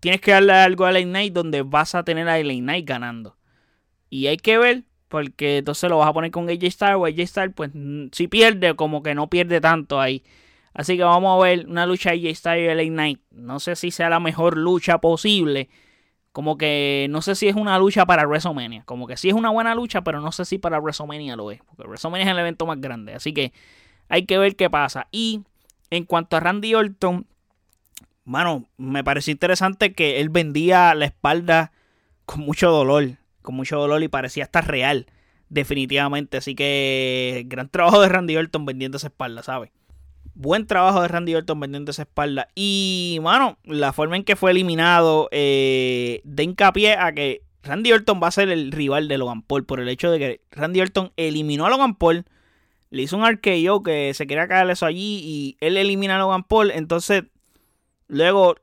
tienes 0.00 0.20
que 0.20 0.32
darle 0.32 0.52
algo 0.54 0.84
a 0.84 0.92
LA 0.92 1.02
Knight 1.02 1.32
donde 1.32 1.62
vas 1.62 1.94
a 1.94 2.02
tener 2.02 2.28
a 2.28 2.38
LA 2.38 2.54
Knight 2.54 2.86
ganando. 2.86 3.36
Y 4.10 4.26
hay 4.26 4.38
que 4.38 4.58
ver, 4.58 4.84
porque 5.08 5.58
entonces 5.58 5.88
lo 5.88 5.98
vas 5.98 6.08
a 6.08 6.12
poner 6.12 6.30
con 6.30 6.48
AJ 6.48 6.70
Styles 6.70 6.96
o 6.96 7.06
AJ 7.06 7.26
Styles, 7.26 7.52
pues 7.54 7.70
si 8.12 8.28
pierde, 8.28 8.74
como 8.74 9.02
que 9.02 9.14
no 9.14 9.28
pierde 9.28 9.60
tanto 9.60 10.00
ahí. 10.00 10.22
Así 10.78 10.96
que 10.96 11.02
vamos 11.02 11.38
a 11.38 11.44
ver 11.44 11.66
una 11.66 11.84
lucha 11.84 12.12
AJ 12.12 12.34
Styles 12.34 12.74
LA 12.74 12.84
Knight. 12.84 13.20
No 13.32 13.60
sé 13.60 13.76
si 13.76 13.90
sea 13.90 14.08
la 14.08 14.20
mejor 14.20 14.56
lucha 14.56 14.98
posible 14.98 15.68
como 16.38 16.56
que 16.56 17.08
no 17.10 17.20
sé 17.20 17.34
si 17.34 17.48
es 17.48 17.56
una 17.56 17.76
lucha 17.80 18.06
para 18.06 18.24
WrestleMania. 18.24 18.84
Como 18.84 19.08
que 19.08 19.16
sí 19.16 19.28
es 19.28 19.34
una 19.34 19.50
buena 19.50 19.74
lucha, 19.74 20.02
pero 20.02 20.20
no 20.20 20.30
sé 20.30 20.44
si 20.44 20.56
para 20.56 20.78
WrestleMania 20.78 21.34
lo 21.34 21.50
es. 21.50 21.60
Porque 21.64 21.82
WrestleMania 21.82 22.26
es 22.26 22.30
el 22.30 22.38
evento 22.38 22.64
más 22.64 22.80
grande. 22.80 23.12
Así 23.12 23.34
que 23.34 23.52
hay 24.08 24.24
que 24.24 24.38
ver 24.38 24.54
qué 24.54 24.70
pasa. 24.70 25.08
Y 25.10 25.42
en 25.90 26.04
cuanto 26.04 26.36
a 26.36 26.40
Randy 26.40 26.74
Orton, 26.74 27.26
mano, 28.24 28.66
me 28.76 29.02
pareció 29.02 29.32
interesante 29.32 29.94
que 29.94 30.20
él 30.20 30.28
vendía 30.28 30.94
la 30.94 31.06
espalda 31.06 31.72
con 32.24 32.42
mucho 32.42 32.70
dolor. 32.70 33.16
Con 33.42 33.56
mucho 33.56 33.76
dolor 33.76 34.00
y 34.04 34.08
parecía 34.08 34.44
estar 34.44 34.68
real. 34.68 35.06
Definitivamente. 35.48 36.36
Así 36.36 36.54
que 36.54 37.42
gran 37.46 37.68
trabajo 37.68 38.00
de 38.00 38.10
Randy 38.10 38.36
Orton 38.36 38.64
vendiendo 38.64 38.98
esa 38.98 39.08
espalda, 39.08 39.42
¿sabes? 39.42 39.72
Buen 40.40 40.68
trabajo 40.68 41.02
de 41.02 41.08
Randy 41.08 41.34
Orton 41.34 41.58
vendiendo 41.58 41.90
esa 41.90 42.02
espalda. 42.02 42.46
Y, 42.54 43.18
mano, 43.22 43.58
la 43.64 43.92
forma 43.92 44.14
en 44.14 44.22
que 44.22 44.36
fue 44.36 44.52
eliminado 44.52 45.28
eh, 45.32 46.20
de 46.22 46.44
hincapié 46.44 46.92
a 46.92 47.12
que 47.12 47.42
Randy 47.64 47.90
Orton 47.90 48.20
va 48.22 48.28
a 48.28 48.30
ser 48.30 48.48
el 48.48 48.70
rival 48.70 49.08
de 49.08 49.18
Logan 49.18 49.42
Paul 49.42 49.64
por 49.64 49.80
el 49.80 49.88
hecho 49.88 50.12
de 50.12 50.20
que 50.20 50.40
Randy 50.52 50.80
Orton 50.80 51.12
eliminó 51.16 51.66
a 51.66 51.70
Logan 51.70 51.96
Paul. 51.96 52.24
Le 52.90 53.02
hizo 53.02 53.16
un 53.16 53.28
RKO 53.28 53.82
que 53.82 54.14
se 54.14 54.28
quería 54.28 54.46
caer 54.46 54.70
eso 54.70 54.86
allí 54.86 55.20
y 55.24 55.56
él 55.58 55.76
elimina 55.76 56.14
a 56.14 56.18
Logan 56.20 56.44
Paul. 56.44 56.70
Entonces, 56.70 57.24
luego, 58.06 58.54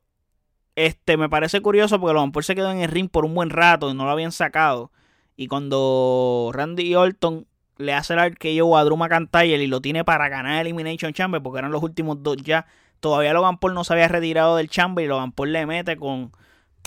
este, 0.77 1.17
me 1.17 1.27
parece 1.27 1.59
curioso 1.59 1.99
porque 1.99 2.13
Logan 2.13 2.31
Paul 2.31 2.45
se 2.45 2.55
quedó 2.55 2.71
en 2.71 2.79
el 2.79 2.89
ring 2.89 3.09
por 3.09 3.25
un 3.25 3.35
buen 3.35 3.49
rato 3.49 3.91
y 3.91 3.93
no 3.93 4.05
lo 4.05 4.11
habían 4.11 4.31
sacado. 4.31 4.93
Y 5.35 5.47
cuando 5.47 6.51
Randy 6.53 6.95
Orton 6.95 7.47
le 7.77 7.93
hace 7.93 8.13
el 8.13 8.19
arqueo 8.19 8.77
a 8.77 8.83
Drew 8.83 8.97
McIntyre 8.97 9.63
y 9.63 9.67
lo 9.67 9.81
tiene 9.81 10.03
para 10.03 10.29
ganar 10.29 10.61
Elimination 10.61 11.13
Chamber 11.13 11.41
porque 11.41 11.59
eran 11.59 11.71
los 11.71 11.83
últimos 11.83 12.21
dos 12.23 12.37
ya. 12.37 12.65
Todavía 12.99 13.33
Logan 13.33 13.57
Paul 13.57 13.73
no 13.73 13.83
se 13.83 13.93
había 13.93 14.07
retirado 14.07 14.55
del 14.55 14.69
Chamber 14.69 15.05
y 15.05 15.07
Logan 15.07 15.31
Paul 15.31 15.53
le 15.53 15.65
mete 15.65 15.97
con, 15.97 16.31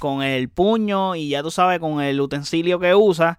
con 0.00 0.22
el 0.22 0.48
puño 0.48 1.14
y 1.14 1.28
ya 1.28 1.42
tú 1.42 1.50
sabes 1.50 1.78
con 1.78 2.00
el 2.00 2.20
utensilio 2.20 2.78
que 2.80 2.94
usa. 2.94 3.38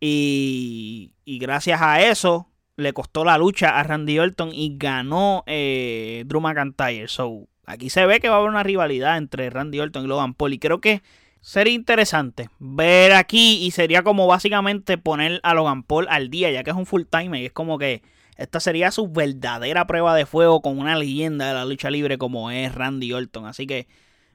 Y, 0.00 1.12
y 1.24 1.38
gracias 1.38 1.80
a 1.82 2.02
eso 2.02 2.48
le 2.76 2.92
costó 2.92 3.24
la 3.24 3.38
lucha 3.38 3.78
a 3.78 3.82
Randy 3.82 4.18
Orton 4.18 4.50
y 4.52 4.76
ganó 4.76 5.44
eh, 5.46 6.24
Drew 6.26 6.40
McIntyre. 6.40 7.08
So, 7.08 7.48
aquí 7.64 7.90
se 7.90 8.06
ve 8.06 8.20
que 8.20 8.28
va 8.28 8.36
a 8.36 8.38
haber 8.38 8.50
una 8.50 8.62
rivalidad 8.62 9.16
entre 9.16 9.50
Randy 9.50 9.80
Orton 9.80 10.04
y 10.04 10.08
Logan 10.08 10.34
Paul. 10.34 10.54
Y 10.54 10.58
creo 10.58 10.80
que 10.80 11.02
Sería 11.46 11.74
interesante 11.74 12.50
ver 12.58 13.12
aquí 13.12 13.64
y 13.64 13.70
sería 13.70 14.02
como 14.02 14.26
básicamente 14.26 14.98
poner 14.98 15.38
a 15.44 15.54
Logan 15.54 15.84
Paul 15.84 16.08
al 16.10 16.28
día, 16.28 16.50
ya 16.50 16.64
que 16.64 16.70
es 16.70 16.76
un 16.76 16.86
full 16.86 17.02
time 17.08 17.40
y 17.40 17.46
es 17.46 17.52
como 17.52 17.78
que 17.78 18.02
esta 18.36 18.58
sería 18.58 18.90
su 18.90 19.06
verdadera 19.12 19.86
prueba 19.86 20.16
de 20.16 20.26
fuego 20.26 20.60
con 20.60 20.76
una 20.76 20.96
leyenda 20.96 21.46
de 21.46 21.54
la 21.54 21.64
lucha 21.64 21.88
libre 21.88 22.18
como 22.18 22.50
es 22.50 22.74
Randy 22.74 23.12
Orton. 23.12 23.46
Así 23.46 23.64
que 23.64 23.86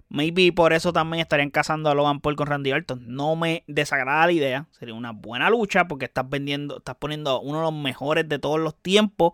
maybe 0.07 0.53
por 0.53 0.71
eso 0.71 0.93
también 0.93 1.19
estarían 1.19 1.49
casando 1.49 1.89
a 1.89 1.95
Logan 1.95 2.21
Paul 2.21 2.37
con 2.37 2.47
Randy 2.47 2.71
Orton. 2.71 3.03
No 3.05 3.35
me 3.35 3.65
desagrada 3.67 4.27
la 4.27 4.31
idea, 4.31 4.67
sería 4.71 4.93
una 4.93 5.11
buena 5.11 5.49
lucha 5.49 5.89
porque 5.89 6.05
estás 6.05 6.29
vendiendo, 6.29 6.77
estás 6.77 6.95
poniendo 6.95 7.41
uno 7.41 7.57
de 7.57 7.63
los 7.65 7.73
mejores 7.73 8.29
de 8.29 8.39
todos 8.39 8.61
los 8.61 8.73
tiempos 8.81 9.33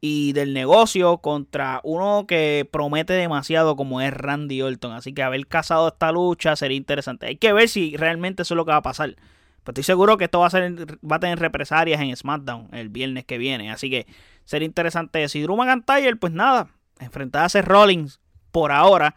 y 0.00 0.32
del 0.32 0.54
negocio 0.54 1.18
contra 1.18 1.80
uno 1.84 2.26
que 2.26 2.68
promete 2.70 3.12
demasiado 3.12 3.76
como 3.76 4.00
es 4.00 4.12
Randy 4.12 4.62
Orton. 4.62 4.92
Así 4.92 5.12
que 5.12 5.22
haber 5.22 5.46
casado 5.46 5.88
esta 5.88 6.10
lucha 6.10 6.56
sería 6.56 6.76
interesante. 6.76 7.26
Hay 7.26 7.36
que 7.36 7.52
ver 7.52 7.68
si 7.68 7.96
realmente 7.96 8.42
eso 8.42 8.54
es 8.54 8.56
lo 8.56 8.64
que 8.64 8.72
va 8.72 8.78
a 8.78 8.82
pasar. 8.82 9.16
Pero 9.62 9.72
estoy 9.72 9.84
seguro 9.84 10.16
que 10.16 10.24
esto 10.24 10.40
va 10.40 10.46
a, 10.46 10.50
ser, 10.50 10.98
va 11.04 11.16
a 11.16 11.20
tener 11.20 11.38
represalias 11.38 12.00
en 12.00 12.16
SmackDown 12.16 12.68
el 12.72 12.88
viernes 12.88 13.26
que 13.26 13.36
viene. 13.36 13.70
Así 13.70 13.90
que 13.90 14.06
sería 14.44 14.66
interesante. 14.66 15.28
Si 15.28 15.42
Drew 15.42 15.56
McIntyre, 15.56 16.16
pues 16.16 16.32
nada, 16.32 16.68
enfrentar 16.98 17.44
a 17.44 17.48
Seth 17.50 17.66
Rollins 17.66 18.20
por 18.52 18.72
ahora. 18.72 19.16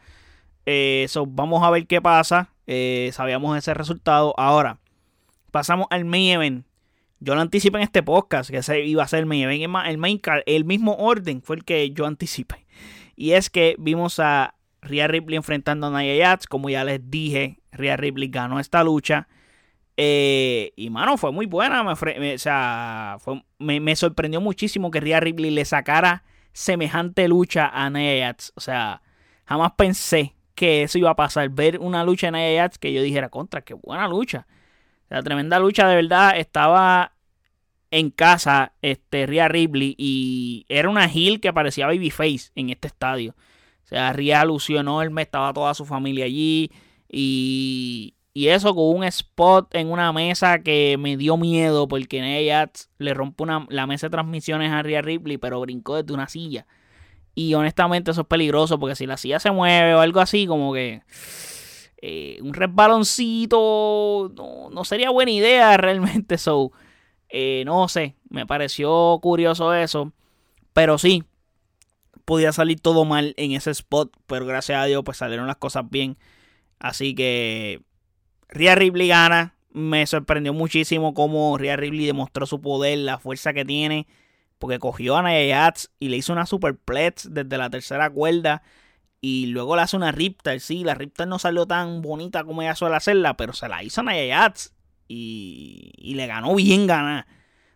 Eh, 0.65 1.07
vamos 1.27 1.63
a 1.63 1.69
ver 1.69 1.87
qué 1.87 2.01
pasa. 2.01 2.49
Eh, 2.67 3.11
sabíamos 3.13 3.57
ese 3.57 3.73
resultado. 3.73 4.33
Ahora, 4.37 4.79
pasamos 5.51 5.87
al 5.91 6.03
main 6.03 6.31
event 6.31 6.65
yo 7.23 7.35
lo 7.35 7.41
anticipé 7.41 7.77
en 7.77 7.83
este 7.83 8.03
podcast 8.03 8.51
que 8.51 8.85
iba 8.85 9.01
a 9.01 9.07
ser 9.07 9.19
el 9.19 9.25
main 9.25 9.43
event. 9.43 9.77
El 9.87 9.97
main 9.97 10.17
card, 10.17 10.41
el 10.45 10.65
mismo 10.65 10.95
orden 10.95 11.41
fue 11.41 11.55
el 11.55 11.63
que 11.63 11.89
yo 11.91 12.05
anticipé. 12.05 12.65
Y 13.15 13.31
es 13.31 13.49
que 13.49 13.75
vimos 13.79 14.19
a 14.19 14.55
Rhea 14.81 15.07
Ripley 15.07 15.37
enfrentando 15.37 15.87
a 15.87 16.01
Nia 16.01 16.27
Jax. 16.27 16.47
Como 16.47 16.69
ya 16.69 16.83
les 16.83 17.09
dije, 17.09 17.59
Rhea 17.71 17.95
Ripley 17.95 18.27
ganó 18.27 18.59
esta 18.59 18.83
lucha. 18.83 19.29
Eh, 19.95 20.73
y 20.75 20.89
mano, 20.89 21.17
fue 21.17 21.31
muy 21.31 21.45
buena. 21.45 21.89
O 21.89 22.37
sea, 22.37 23.17
me, 23.57 23.95
sorprendió 23.95 24.41
muchísimo 24.41 24.91
que 24.91 24.99
Rhea 24.99 25.21
Ripley 25.21 25.51
le 25.51 25.63
sacara 25.63 26.23
semejante 26.51 27.29
lucha 27.29 27.69
a 27.73 27.89
Nia 27.89 28.27
Jax. 28.27 28.51
O 28.55 28.59
sea, 28.59 29.01
jamás 29.45 29.71
pensé 29.77 30.35
que 30.55 30.83
eso 30.83 30.97
iba 30.97 31.11
a 31.11 31.15
pasar. 31.15 31.47
Ver 31.49 31.79
una 31.79 32.03
lucha 32.03 32.27
de 32.27 32.31
Nia 32.33 32.63
Jax 32.63 32.77
que 32.79 32.91
yo 32.91 33.01
dijera 33.01 33.29
contra, 33.29 33.61
qué 33.61 33.75
buena 33.75 34.09
lucha. 34.09 34.45
La 35.07 35.21
tremenda 35.21 35.59
lucha 35.59 35.87
de 35.87 35.95
verdad 35.95 36.37
estaba 36.37 37.12
en 37.93 38.09
casa 38.09 38.73
este, 38.81 39.27
Rhea 39.27 39.47
Ripley 39.47 39.93
y 39.99 40.65
era 40.67 40.89
una 40.89 41.05
heel 41.05 41.39
que 41.39 41.53
parecía 41.53 41.85
babyface 41.85 42.49
en 42.55 42.71
este 42.71 42.87
estadio. 42.87 43.35
O 43.83 43.87
sea, 43.87 44.11
Rhea 44.13 44.41
alusionó, 44.41 45.03
él 45.03 45.15
estaba 45.19 45.53
toda 45.53 45.75
su 45.75 45.85
familia 45.85 46.25
allí 46.25 46.71
y, 47.07 48.15
y 48.33 48.47
eso 48.47 48.73
con 48.73 48.97
un 48.97 49.03
spot 49.03 49.75
en 49.75 49.91
una 49.91 50.11
mesa 50.11 50.63
que 50.63 50.97
me 50.97 51.17
dio 51.17 51.37
miedo 51.37 51.87
porque 51.87 52.17
en 52.17 52.23
ella 52.23 52.71
le 52.97 53.13
rompe 53.13 53.43
una, 53.43 53.67
la 53.69 53.85
mesa 53.85 54.07
de 54.07 54.11
transmisiones 54.11 54.71
a 54.71 54.81
Rhea 54.81 55.03
Ripley, 55.03 55.37
pero 55.37 55.61
brincó 55.61 55.95
desde 55.95 56.15
una 56.15 56.27
silla. 56.27 56.65
Y 57.35 57.53
honestamente 57.53 58.09
eso 58.09 58.21
es 58.21 58.27
peligroso 58.27 58.79
porque 58.79 58.95
si 58.95 59.05
la 59.05 59.17
silla 59.17 59.39
se 59.39 59.51
mueve 59.51 59.93
o 59.93 59.99
algo 59.99 60.19
así, 60.19 60.47
como 60.47 60.73
que 60.73 61.03
eh, 62.01 62.39
un 62.41 62.55
resbaloncito 62.55 64.31
no, 64.35 64.71
no, 64.71 64.83
sería 64.83 65.11
buena 65.11 65.29
idea 65.29 65.77
realmente. 65.77 66.39
So, 66.39 66.71
eh, 67.35 67.63
no 67.65 67.87
sé, 67.87 68.15
me 68.29 68.45
pareció 68.45 69.19
curioso 69.19 69.73
eso. 69.73 70.13
Pero 70.73 70.99
sí, 70.99 71.23
podía 72.25 72.53
salir 72.53 72.79
todo 72.79 73.05
mal 73.05 73.33
en 73.37 73.53
ese 73.53 73.71
spot. 73.71 74.15
Pero 74.27 74.45
gracias 74.45 74.79
a 74.79 74.85
Dios, 74.85 75.03
pues 75.03 75.17
salieron 75.17 75.47
las 75.47 75.57
cosas 75.57 75.89
bien. 75.89 76.17
Así 76.79 77.15
que 77.15 77.81
Rhea 78.49 78.75
Ripley 78.75 79.07
gana. 79.07 79.55
Me 79.71 80.05
sorprendió 80.05 80.53
muchísimo 80.53 81.15
cómo 81.15 81.57
Rhea 81.57 81.75
Ripley 81.75 82.05
demostró 82.05 82.45
su 82.45 82.61
poder, 82.61 82.99
la 82.99 83.17
fuerza 83.17 83.51
que 83.53 83.65
tiene. 83.65 84.07
Porque 84.59 84.77
cogió 84.77 85.17
a 85.17 85.23
Nia 85.23 85.73
y 85.99 86.09
le 86.09 86.17
hizo 86.17 86.33
una 86.33 86.45
superplex 86.45 87.33
desde 87.33 87.57
la 87.57 87.71
tercera 87.71 88.11
cuerda. 88.11 88.61
Y 89.21 89.47
luego 89.47 89.75
le 89.75 89.81
hace 89.81 89.97
una 89.97 90.11
Riptide. 90.11 90.59
Sí, 90.59 90.83
la 90.83 90.93
Riptide 90.93 91.25
no 91.27 91.39
salió 91.39 91.65
tan 91.65 92.03
bonita 92.03 92.43
como 92.43 92.61
ella 92.61 92.75
suele 92.75 92.95
hacerla. 92.95 93.35
Pero 93.37 93.53
se 93.53 93.67
la 93.67 93.83
hizo 93.83 94.01
a 94.01 94.03
Nia 94.03 94.53
y, 95.07 96.13
le 96.15 96.27
ganó 96.27 96.55
bien 96.55 96.87
ganar. 96.87 97.25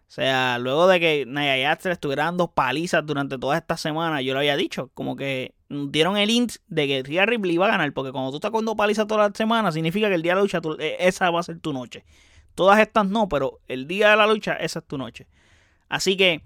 O 0.07 0.09
sea, 0.09 0.57
luego 0.59 0.87
de 0.87 0.99
que 0.99 1.25
Naya 1.27 1.77
le 1.83 1.91
estuviera 1.91 2.25
dando 2.25 2.51
palizas 2.51 3.05
durante 3.05 3.37
toda 3.37 3.57
esta 3.57 3.75
semana, 3.75 4.21
yo 4.21 4.33
lo 4.33 4.39
había 4.39 4.55
dicho, 4.55 4.89
como 4.93 5.17
que 5.17 5.53
dieron 5.69 6.15
el 6.17 6.29
int 6.29 6.53
de 6.67 6.87
que 6.87 7.03
Rhea 7.03 7.25
Ripley 7.25 7.55
iba 7.55 7.65
a 7.67 7.71
ganar, 7.71 7.91
porque 7.93 8.13
cuando 8.13 8.31
tú 8.31 8.37
estás 8.37 8.51
con 8.51 8.65
palizas 8.77 9.05
toda 9.07 9.27
la 9.27 9.35
semana, 9.35 9.71
significa 9.71 10.07
que 10.07 10.15
el 10.15 10.21
día 10.21 10.31
de 10.31 10.35
la 10.37 10.41
lucha, 10.43 10.61
e, 10.79 10.95
esa 10.99 11.29
va 11.29 11.41
a 11.41 11.43
ser 11.43 11.59
tu 11.59 11.73
noche. 11.73 12.05
Todas 12.55 12.79
estas 12.79 13.05
no, 13.05 13.27
pero 13.27 13.59
el 13.67 13.85
día 13.87 14.11
de 14.11 14.17
la 14.17 14.27
lucha, 14.27 14.53
esa 14.53 14.79
es 14.79 14.85
tu 14.85 14.97
noche. 14.97 15.27
Así 15.89 16.15
que 16.15 16.41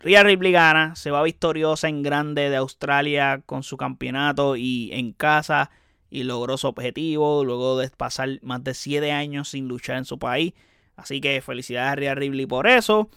Rhea 0.00 0.22
Ripley 0.22 0.52
gana, 0.52 0.94
se 0.96 1.10
va 1.10 1.22
victoriosa 1.22 1.88
en 1.88 2.02
grande 2.02 2.50
de 2.50 2.56
Australia 2.56 3.42
con 3.46 3.62
su 3.62 3.76
campeonato 3.76 4.56
y 4.56 4.90
en 4.92 5.12
casa 5.12 5.70
y 6.16 6.22
logró 6.22 6.56
su 6.56 6.66
objetivo 6.66 7.44
luego 7.44 7.78
de 7.78 7.90
pasar 7.90 8.38
más 8.40 8.64
de 8.64 8.72
7 8.72 9.12
años 9.12 9.50
sin 9.50 9.68
luchar 9.68 9.98
en 9.98 10.06
su 10.06 10.18
país. 10.18 10.54
Así 10.96 11.20
que 11.20 11.42
felicidades 11.42 11.92
a 11.92 11.94
Rhea 11.94 12.14
Ripley 12.14 12.46
por 12.46 12.66
eso. 12.66 13.10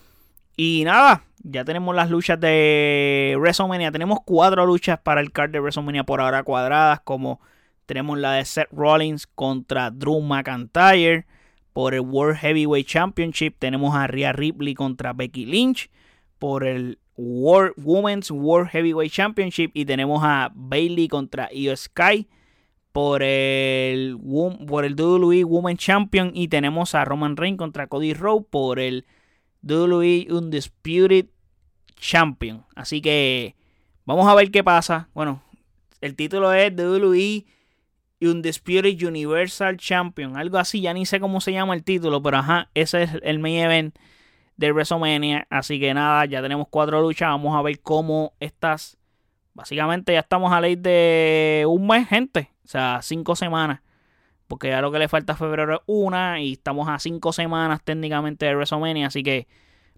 Y 0.58 0.84
nada, 0.84 1.24
ya 1.42 1.64
tenemos 1.64 1.96
las 1.96 2.10
luchas 2.10 2.38
de 2.42 3.38
WrestleMania. 3.40 3.94
Tenemos 3.94 4.20
cuatro 4.26 4.66
luchas 4.66 5.00
para 5.00 5.22
el 5.22 5.32
card 5.32 5.52
de 5.52 5.62
WrestleMania 5.62 6.04
por 6.04 6.20
ahora 6.20 6.44
cuadradas, 6.44 7.00
como 7.00 7.40
tenemos 7.86 8.20
la 8.20 8.34
de 8.34 8.44
Seth 8.44 8.68
Rollins 8.74 9.28
contra 9.28 9.92
Drew 9.92 10.20
McIntyre 10.20 11.26
por 11.72 11.94
el 11.94 12.02
World 12.02 12.40
Heavyweight 12.40 12.86
Championship. 12.86 13.56
Tenemos 13.60 13.96
a 13.96 14.08
Rhea 14.08 14.34
Ripley 14.34 14.74
contra 14.74 15.14
Becky 15.14 15.46
Lynch 15.46 15.90
por 16.38 16.66
el 16.66 17.00
World, 17.16 17.76
Women's 17.78 18.30
World 18.30 18.70
Heavyweight 18.72 19.14
Championship 19.14 19.72
y 19.74 19.86
tenemos 19.86 20.22
a 20.22 20.52
Bailey 20.54 21.08
contra 21.08 21.50
Io 21.54 21.78
Sky 21.78 22.28
por 22.92 23.22
el, 23.24 24.18
por 24.68 24.86
el 24.86 24.96
WWE 24.96 25.44
Women's 25.44 25.80
Champion 25.80 26.32
y 26.34 26.48
tenemos 26.48 26.96
a 26.96 27.06
Roman 27.06 27.38
Reigns 27.38 27.58
contra 27.58 27.88
Cody 27.88 28.14
Rhodes 28.14 28.46
por 28.50 28.80
el 28.80 29.06
WWE 29.62 30.28
Undisputed 30.32 31.28
Champion. 31.96 32.66
Así 32.76 33.02
que 33.02 33.56
vamos 34.06 34.28
a 34.28 34.36
ver 34.36 34.52
qué 34.52 34.64
pasa. 34.64 35.10
Bueno, 35.14 35.42
el 36.02 36.16
título 36.16 36.52
es 36.54 36.74
WWE 36.76 37.46
Undisputed 38.22 39.02
Universal 39.06 39.78
Champion. 39.78 40.38
Algo 40.38 40.58
así, 40.58 40.82
ya 40.82 40.94
ni 40.94 41.06
sé 41.06 41.20
cómo 41.20 41.42
se 41.42 41.52
llama 41.52 41.74
el 41.74 41.84
título, 41.84 42.22
pero 42.22 42.38
ajá, 42.38 42.70
ese 42.74 43.04
es 43.04 43.12
el 43.24 43.40
main 43.40 43.58
event 43.58 43.96
de 44.58 44.72
WrestleMania. 44.72 45.48
Así 45.50 45.80
que 45.80 45.94
nada, 45.94 46.26
ya 46.26 46.42
tenemos 46.42 46.68
cuatro 46.70 47.02
luchas. 47.02 47.30
Vamos 47.30 47.56
a 47.56 47.62
ver 47.62 47.80
cómo 47.82 48.34
estas. 48.40 48.98
Básicamente 49.54 50.14
ya 50.14 50.20
estamos 50.20 50.52
a 50.54 50.62
ley 50.62 50.76
de 50.76 51.66
un 51.68 51.86
mes, 51.88 52.08
gente. 52.08 52.50
O 52.70 52.72
sea, 52.72 53.00
cinco 53.02 53.36
semanas. 53.36 53.82
Porque 54.48 54.70
ya 54.70 54.80
lo 54.80 54.92
que 54.92 55.00
le 55.00 55.08
falta 55.08 55.34
a 55.34 55.36
febrero 55.36 55.74
es 55.74 55.82
una. 55.88 56.40
Y 56.40 56.54
estamos 56.54 56.88
a 56.88 57.00
cinco 57.00 57.34
semanas 57.34 57.82
técnicamente 57.84 58.46
de 58.46 58.54
WrestleMania. 58.54 59.08
Así 59.08 59.24
que 59.24 59.48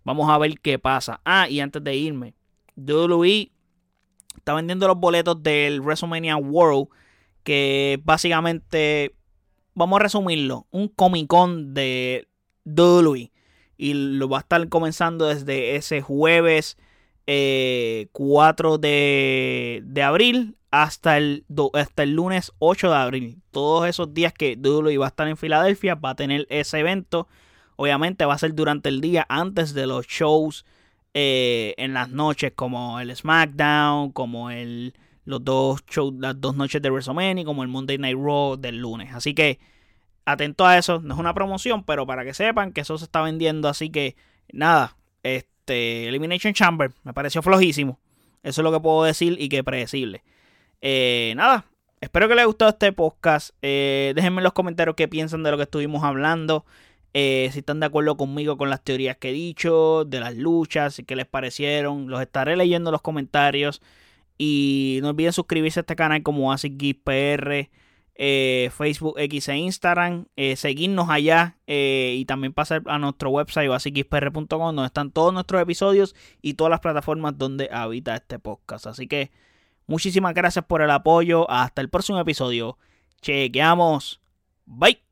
vamos 0.06 0.30
a 0.30 0.38
ver 0.38 0.58
qué 0.62 0.80
pasa. 0.80 1.20
Ah, 1.26 1.50
y 1.50 1.60
antes 1.60 1.84
de 1.84 1.98
irme, 1.98 2.34
WWE 2.78 3.52
está 4.38 4.54
vendiendo 4.54 4.88
los 4.88 4.98
boletos 4.98 5.44
del 5.44 5.82
WrestleMania 5.82 6.38
World. 6.38 6.88
Que 7.44 8.00
básicamente, 8.06 9.18
vamos 9.74 10.00
a 10.00 10.04
resumirlo, 10.04 10.66
un 10.72 10.88
Comic 10.88 11.28
Con 11.28 11.74
de 11.74 12.30
WWE 12.64 13.34
y 13.76 13.94
lo 13.96 14.30
va 14.30 14.38
a 14.38 14.42
estar 14.42 14.70
comenzando 14.70 15.28
desde 15.28 15.76
ese 15.76 16.02
jueves 16.02 16.78
4 17.26 18.80
eh, 18.84 19.82
de, 19.84 20.04
abril 20.04 20.58
hasta 20.72 21.18
el, 21.18 21.46
hasta 21.74 22.04
el 22.04 22.14
lunes 22.14 22.52
8 22.60 22.90
de 22.90 22.96
abril. 22.96 23.42
Todos 23.52 23.88
esos 23.88 24.14
días 24.14 24.34
que 24.34 24.56
Dulo 24.56 24.90
va 25.00 25.06
a 25.06 25.10
estar 25.10 25.28
en 25.28 25.38
Filadelfia 25.38 25.96
va 25.96 26.12
a 26.12 26.16
tener 26.16 26.48
ese 26.50 26.80
evento. 26.80 27.28
Obviamente 27.76 28.26
va 28.26 28.34
a 28.34 28.38
ser 28.38 28.54
durante 28.54 28.90
el 28.90 29.02
día 29.02 29.26
antes 29.30 29.74
de 29.74 29.88
los 29.88 30.08
shows 30.08 30.66
eh, 31.14 31.74
en 31.78 31.94
las 31.94 32.10
noches 32.10 32.54
como 32.56 33.00
el 33.00 33.16
SmackDown, 33.16 34.12
como 34.12 34.50
el, 34.50 34.94
los 35.26 35.44
dos 35.44 35.86
shows, 35.86 36.14
las 36.20 36.40
dos 36.40 36.56
noches 36.56 36.82
de 36.82 36.90
WrestleMania, 36.90 37.46
como 37.46 37.64
el 37.64 37.70
Monday 37.70 37.98
Night 37.98 38.18
Raw 38.18 38.58
del 38.58 38.78
lunes. 38.78 39.14
Así 39.14 39.34
que 39.34 39.60
atento 40.26 40.66
a 40.66 40.78
eso. 40.78 41.00
No 41.02 41.14
es 41.14 41.20
una 41.20 41.34
promoción, 41.34 41.84
pero 41.84 42.06
para 42.06 42.24
que 42.24 42.34
sepan 42.34 42.72
que 42.72 42.82
eso 42.82 42.98
se 42.98 43.06
está 43.06 43.22
vendiendo. 43.22 43.68
Así 43.68 43.90
que 43.90 44.16
nada, 44.52 44.98
este 45.72 46.08
Elimination 46.08 46.54
Chamber 46.54 46.92
me 47.04 47.14
pareció 47.14 47.42
flojísimo. 47.42 48.00
Eso 48.44 48.62
es 48.62 48.64
lo 48.64 48.72
que 48.72 48.80
puedo 48.80 49.04
decir 49.04 49.38
y 49.40 49.50
que 49.50 49.64
predecible. 49.64 50.24
Eh, 50.82 51.34
nada, 51.36 51.66
espero 52.02 52.28
que 52.28 52.36
les 52.36 52.42
haya 52.42 52.48
gustado 52.48 52.72
este 52.72 52.92
podcast. 52.92 53.56
Eh, 53.62 54.14
déjenme 54.16 54.40
en 54.40 54.44
los 54.44 54.54
comentarios 54.54 54.96
qué 54.96 55.08
piensan 55.08 55.44
de 55.44 55.52
lo 55.52 55.58
que 55.58 55.64
estuvimos 55.64 56.04
hablando. 56.04 56.66
Eh, 57.14 57.50
si 57.52 57.60
están 57.60 57.80
de 57.80 57.86
acuerdo 57.86 58.18
conmigo 58.18 58.58
con 58.58 58.70
las 58.70 58.84
teorías 58.84 59.18
que 59.18 59.30
he 59.30 59.34
dicho, 59.34 60.06
de 60.06 60.20
las 60.20 60.36
luchas, 60.36 61.00
y 61.00 61.04
qué 61.04 61.16
les 61.16 61.28
parecieron. 61.28 62.10
Los 62.10 62.22
estaré 62.22 62.56
leyendo 62.58 62.90
en 62.90 62.94
los 62.94 63.02
comentarios. 63.02 63.82
Y 64.38 65.00
no 65.04 65.10
olviden 65.10 65.34
suscribirse 65.34 65.80
a 65.80 65.82
este 65.82 65.96
canal 65.96 66.24
como 66.24 66.52
AsicGeekPR. 66.52 67.70
Eh, 68.16 68.70
Facebook, 68.76 69.16
X 69.18 69.50
e 69.50 69.58
Instagram. 69.58 70.26
Eh, 70.36 70.56
seguirnos 70.56 71.10
allá 71.10 71.58
eh, 71.68 72.16
y 72.18 72.26
también 72.26 72.54
pasar 72.54 72.84
a 72.86 73.00
nuestro 73.00 73.30
website 73.30 73.70
basicxpr.com 73.70 74.48
donde 74.48 74.86
están 74.86 75.12
todos 75.12 75.34
nuestros 75.34 75.62
episodios 75.62 76.16
y 76.42 76.56
todas 76.56 76.72
las 76.72 76.82
plataformas 76.82 77.38
donde 77.38 77.70
habita 77.72 78.16
este 78.16 78.40
podcast. 78.40 78.88
Así 78.88 79.08
que 79.08 79.32
muchísimas 79.88 80.34
gracias 80.34 80.66
por 80.66 80.82
el 80.82 80.92
apoyo. 80.92 81.50
Hasta 81.50 81.82
el 81.82 81.90
próximo 81.90 82.20
episodio. 82.20 82.78
Chequeamos. 83.22 84.22
Bye. 84.66 85.11